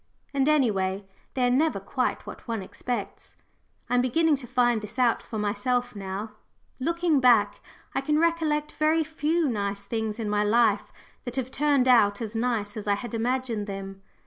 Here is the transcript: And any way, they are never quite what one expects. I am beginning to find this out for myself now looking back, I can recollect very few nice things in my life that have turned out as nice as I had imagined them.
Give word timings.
And 0.33 0.49
any 0.49 0.71
way, 0.71 1.05
they 1.35 1.45
are 1.45 1.49
never 1.51 1.79
quite 1.79 2.25
what 2.25 2.47
one 2.47 2.63
expects. 2.63 3.37
I 3.87 3.93
am 3.93 4.01
beginning 4.01 4.35
to 4.37 4.47
find 4.47 4.81
this 4.81 4.97
out 4.97 5.21
for 5.21 5.37
myself 5.37 5.95
now 5.95 6.31
looking 6.79 7.19
back, 7.19 7.61
I 7.93 8.01
can 8.01 8.17
recollect 8.17 8.71
very 8.71 9.03
few 9.03 9.47
nice 9.47 9.85
things 9.85 10.17
in 10.17 10.27
my 10.27 10.43
life 10.43 10.91
that 11.23 11.35
have 11.35 11.51
turned 11.51 11.87
out 11.87 12.19
as 12.19 12.35
nice 12.35 12.75
as 12.75 12.87
I 12.87 12.95
had 12.95 13.13
imagined 13.13 13.67
them. 13.67 14.01